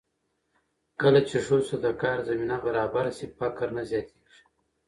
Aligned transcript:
کله 1.01 1.19
چې 1.29 1.37
ښځو 1.45 1.67
ته 1.69 1.77
د 1.85 1.87
کار 2.01 2.17
زمینه 2.29 2.57
برابره 2.65 3.11
شي، 3.17 3.27
فقر 3.37 3.67
نه 3.77 3.83
زیاتېږي. 3.89 4.39